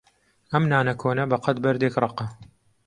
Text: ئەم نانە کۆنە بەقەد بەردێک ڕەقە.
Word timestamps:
ئەم 0.51 0.63
نانە 0.71 0.93
کۆنە 1.01 1.23
بەقەد 1.31 1.57
بەردێک 1.63 1.95
ڕەقە. 2.03 2.25